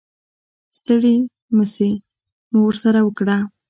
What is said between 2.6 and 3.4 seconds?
ورسره وکړه.